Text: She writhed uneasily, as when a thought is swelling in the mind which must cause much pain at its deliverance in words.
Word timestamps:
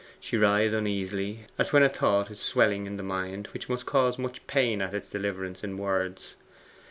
She 0.19 0.35
writhed 0.35 0.73
uneasily, 0.73 1.41
as 1.59 1.71
when 1.71 1.83
a 1.83 1.87
thought 1.89 2.31
is 2.31 2.39
swelling 2.39 2.87
in 2.87 2.97
the 2.97 3.03
mind 3.03 3.45
which 3.53 3.69
must 3.69 3.85
cause 3.85 4.17
much 4.17 4.47
pain 4.47 4.81
at 4.81 4.95
its 4.95 5.11
deliverance 5.11 5.63
in 5.63 5.77
words. 5.77 6.35